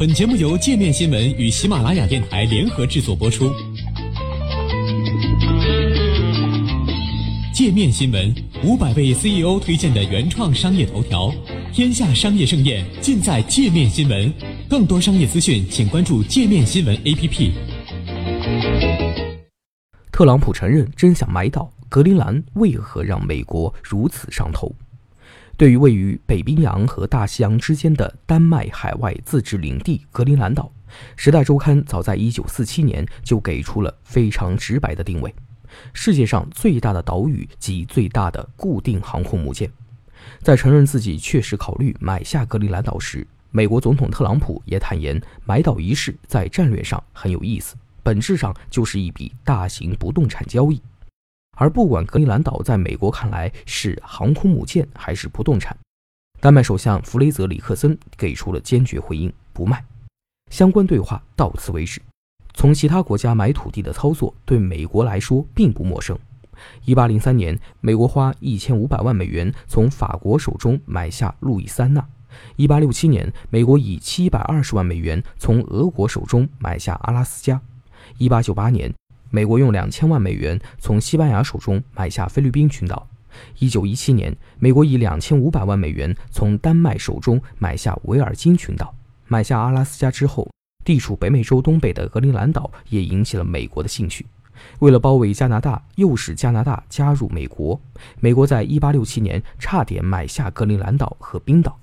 [0.00, 3.52] 本节目由界面新闻与喜马拉雅电台联合制作播出。
[7.52, 8.34] 界面新闻
[8.64, 11.30] 五百位 CEO 推荐的原创商业头条，
[11.70, 14.32] 天下商业盛宴尽在界面新闻。
[14.70, 17.50] 更多商业资讯，请关注界面新闻 APP。
[20.10, 24.74] 特朗普承认真想买岛，格陵兰为何让美国如此上头？
[25.60, 30.72] 对于位于北冰洋和大西洋之间的丹麦海外自治领地格陵兰岛，
[31.16, 35.34] 《时代周刊》早在1947年就给出了非常直白的定位：
[35.92, 39.70] 世界上最大的岛屿及最大的固定航空母舰。
[40.42, 50.80] 在承认自己确实考虑买下格陵兰岛时，美国总统特朗普也坦言，买岛一事在战略上很有意思，本质上就是一笔大型不动产交易。
[51.60, 55.76] 而不管格陵兰岛在美国看来是航空母舰还是不动产，
[56.40, 59.84] 丹麦首相弗雷泽里克森给出了坚决回应：不卖。
[60.50, 62.00] 相关对话到此为止。
[62.54, 66.18] 从其他国家买土地的操作对美国来说并不陌生。
[66.86, 72.02] 1803年，美国花1500万美元从法国手中买下路易斯安那
[72.56, 77.60] ；1867年，美国以720万美元从俄国手中买下阿拉斯加
[78.18, 78.94] ；1898年。
[79.30, 83.06] 美国用两千万美元从西班牙手中买下菲律宾群岛。
[83.60, 88.92] 一九一七年，美国以两千五百万美元从丹麦手中买下维尔京群岛。
[89.28, 90.50] 买下阿拉斯加之后，
[90.84, 94.26] 地处北美洲东北的格陵兰岛也引起了美国的兴趣。
[94.80, 97.80] 为了包围加拿大，诱使加拿大加入美国，
[98.18, 101.78] 美国在一八六七年差点买下格陵兰岛和冰岛。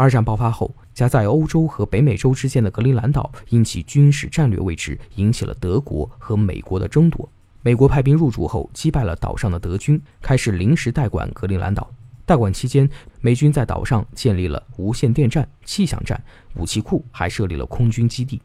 [0.00, 7.28] 二战爆发后，夹在欧洲和北美洲之间的格陵兰岛因其军事战略位置引起了德国和美国的争夺。
[7.60, 11.86] 美国派兵入驻后，击败了岛上的德军，开始临时代管格陵兰岛。
[12.24, 12.88] 代管期间，
[13.20, 16.18] 美军在岛上建立了无线电站、气象站、
[16.54, 18.40] 武器库，还设立了空军基地。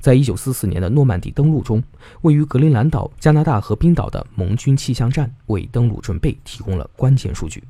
[0.00, 1.80] 在一九四四年的诺曼底登陆中，
[2.22, 7.62] 位于格陵兰岛、加拿大和冰岛的盟军气象站为登陆准备提供了关键数据。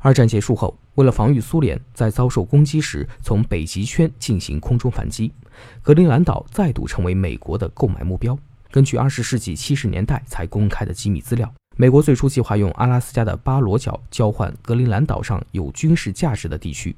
[0.00, 5.32] 二战结束后，为了防御苏联在遭受攻击时从北极圈进行空中反击，
[5.80, 8.36] 格陵兰岛再度成为美国的购买目标。
[8.72, 16.96] 根据二十世纪七十年代才公开的机密资料，美国最初计划用阿拉斯加的巴罗角交换格陵兰岛上有军事价值的地区。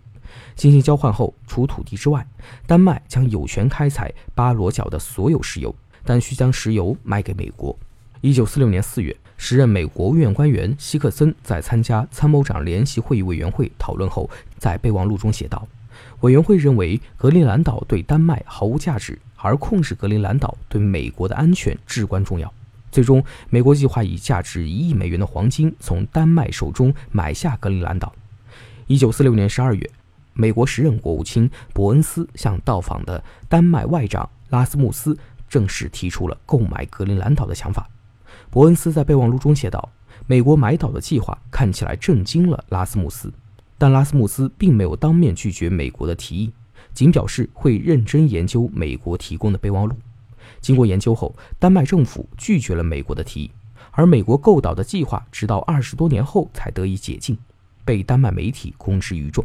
[0.56, 2.26] 进行交换后，除土地之外，
[2.66, 5.74] 丹麦将有权开采巴罗角的所有石油，
[6.06, 7.78] 但需将石油卖给美国。
[8.20, 9.16] 一九四六年四月。
[9.42, 15.66] 时任美国务院官员希克森在参加参谋长联席会议委员会讨论后，在备忘录中写道
[16.20, 22.52] ：“委员会认为格陵兰岛对丹麦毫无价值，而控制格陵兰岛对美国的安全至关重要。”
[22.92, 28.14] 最终，美国计划以价值一亿美元的黄金从丹麦手中买下格陵兰岛。
[28.86, 29.90] 一九四六年十二月，
[30.34, 35.16] 美国时任国务卿伯恩斯向到访的丹麦外长拉斯穆斯
[35.48, 37.88] 正式提出了购买格陵兰岛的想法。
[38.50, 39.88] 伯恩斯在备忘录中写道
[40.26, 43.32] ：“美国买岛的计划看起来震惊了拉斯穆斯，
[43.78, 46.52] 但拉斯穆斯并没有当面拒绝美国的提议，
[46.92, 49.96] 仅表示会认真研究美国提供的备忘录。
[50.60, 53.50] 经过研究后，丹麦政府拒绝了美国的提议，
[53.92, 57.38] 而美国购岛的计划直到二十多年后才得以解禁，
[57.84, 59.44] 被丹麦媒体公之于众。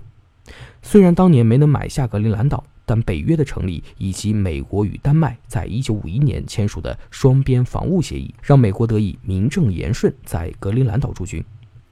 [0.82, 11.44] 虽然当年没能买下格陵兰岛。”但北约的成立以及美国与丹麦在1951年签署的双边防务协议，让美国得以名正言顺在格陵兰岛驻军。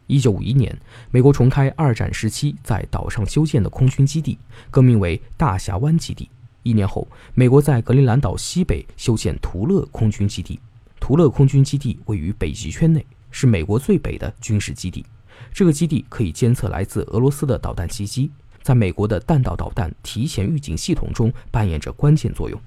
[0.07, 0.77] 1951年，
[1.11, 4.37] 美国重开二战时期在岛上修建的空军基地，
[4.69, 6.29] 更名为大峡湾基地。
[6.61, 10.59] 一年后，美国在格陵兰岛西北修建图勒空军基地。
[10.99, 15.05] 图勒空军基地位于北极圈内，是美国最北的军事基地。
[15.53, 18.29] 这个基地可以监测来自俄罗斯的导弹袭击。
[18.63, 22.59] 在美国的弹道导弹提前预警系统中扮演着关键作用，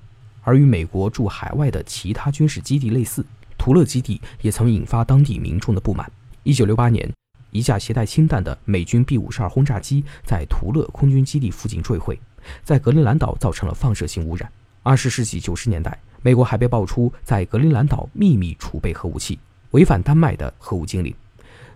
[0.42, 3.24] 而与美国驻海外的其他军事基地类似，
[3.56, 6.08] 图勒基地也曾引发当地民众的不满。
[6.42, 7.10] 一九六八年，
[7.50, 12.20] 一架携带氢弹的美军 B 五十二轰炸机在图勒空军基地附近坠毁，
[12.62, 14.52] 在格陵兰岛造成了放射性污染。
[14.82, 19.38] 二十世纪九十年代，美国还被爆出在格陵兰岛秘密储备核武器，
[19.70, 21.12] 违反丹麦的核武禁令。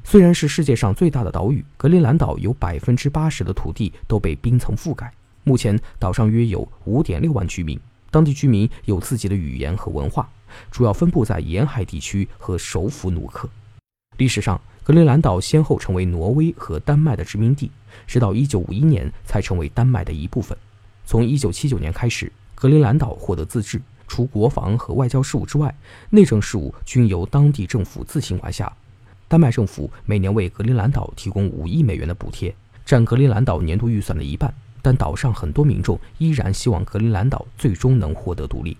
[0.05, 5.13] 虽然是世界上最大的岛屿，格陵兰岛有百分之八十的土地都被冰层覆盖。
[5.45, 7.79] 目前，岛上约有五点六万居民，
[8.11, 10.29] 当地居民有自己的语言和文化，
[10.71, 13.49] 主要分布在沿海地区和首府努克。
[14.17, 17.71] 历史上，格陵兰岛先后成为挪威和丹麦的殖民地，
[18.07, 20.57] 直到一九五一年才成为丹麦的一部分。
[21.07, 25.75] 从一九七九年开始，格陵兰岛获得自治，除国防和外交事务之外，
[26.11, 28.71] 内政事务均由当地政府自行管辖。
[29.31, 32.53] 丹麦政府每年为格陵兰岛提供五亿美元的补贴，
[32.85, 34.53] 占格陵兰岛年度预算的一半。
[34.83, 38.77] 但岛上很多民众依然希望格陵兰岛最终能获得独立。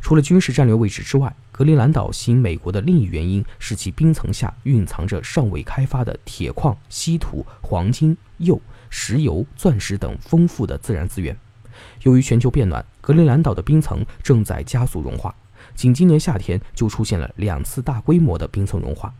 [0.00, 8.58] 除了军事战略位置之外，格陵兰岛吸引美国的另一原因是其冰层下蕴藏着尚未开发的铁矿、稀土、黄金、铀、
[8.88, 11.36] 石油、钻石等丰富的自然资源。
[12.04, 15.34] 由于全球变暖，格陵兰岛的冰层正在加速融化，
[15.74, 19.12] 仅今年夏天就出现了两次大规模的冰层融化。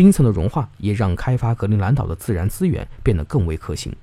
[0.00, 3.94] 冰层的融化也让开发格陵兰岛的自然资源变得更为可行。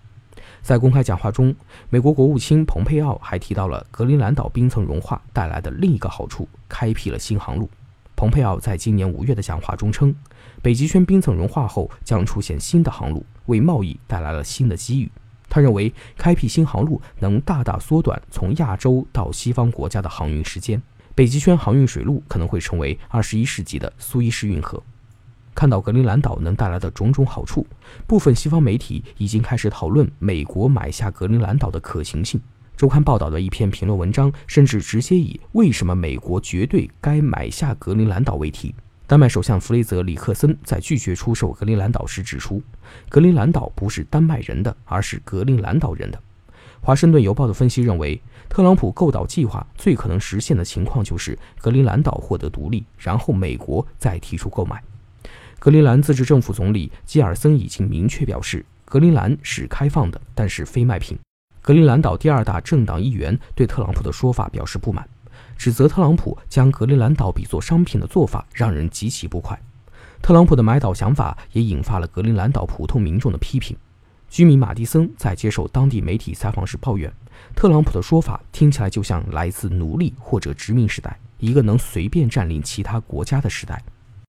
[0.61, 1.55] 在公开讲话中，
[1.89, 7.67] 美国国务卿蓬佩奥还提到了格陵兰岛冰层融化带来的另一个好处——开辟了新航路。
[8.15, 10.15] 蓬佩奥在今年五月的讲话中称，
[10.61, 15.11] 北极圈冰层融化后将出现新的航路，为贸易带来了新的机遇。
[15.49, 20.79] 他认为，开辟新航路能大大缩短从亚洲到西方国家的航运时间，
[21.15, 24.79] 北极圈航运水路可能会成为二十一世纪的苏伊士运河。
[25.57, 27.65] 看到格陵兰岛能带来的种种好处，
[28.05, 32.39] 部分西方媒体已经开始讨论美国买下格陵兰岛的可行性。
[32.75, 38.75] 周刊报道的一篇评论文章甚至直接以“为什么美国绝对该买下格陵兰岛”为题。
[39.07, 42.61] 丹麦首相弗雷泽·里克森在拒绝出售格陵兰岛时指出，
[43.09, 46.21] 格陵兰岛不是丹麦人的，而是格陵兰岛人的。
[46.81, 54.79] 华盛顿邮报的分析认为，特朗普购岛计划最可能实现的情况就是格陵兰岛获得独立，然后美国再提出购买。
[55.59, 61.17] 格陵兰自治政府总理基尔森已经明确表示，格陵兰是开放的，但是非卖品。
[61.61, 65.07] 格陵兰岛第二大政党议员对特朗普的说法表示不满，
[65.57, 69.59] 指责特朗普将格陵兰岛比作商品的做法让人极其不快。
[70.21, 73.75] 特朗普的买岛想法也引发了格陵兰岛普通民众的批评。
[74.29, 77.11] 居民马蒂森在接受当地媒体采访时抱怨，
[77.55, 83.81] 特朗普的说法听起来就像来自奴隶或者殖民时代，一个能随便占领其他国家的时代。